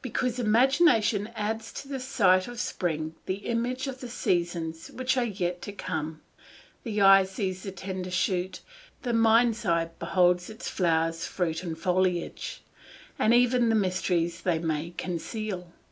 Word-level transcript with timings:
Because 0.00 0.38
imagination 0.38 1.30
adds 1.34 1.72
to 1.72 1.88
the 1.88 1.98
sight 1.98 2.46
of 2.46 2.60
spring 2.60 3.16
the 3.26 3.38
image 3.48 3.88
of 3.88 3.98
the 4.00 4.08
seasons 4.08 4.92
which 4.92 5.16
are 5.16 5.24
yet 5.24 5.60
to 5.62 5.72
come; 5.72 6.20
the 6.84 7.00
eye 7.00 7.24
sees 7.24 7.64
the 7.64 7.72
tender 7.72 8.12
shoot, 8.12 8.60
the 9.02 9.12
mind's 9.12 9.66
eye 9.66 9.90
beholds 9.98 10.48
its 10.48 10.68
flowers, 10.68 11.24
fruit, 11.26 11.64
and 11.64 11.78
foliage, 11.80 12.62
and 13.18 13.34
even 13.34 13.70
the 13.70 13.74
mysteries 13.74 14.42
they 14.42 14.60
may 14.60 14.90
conceal. 14.96 15.72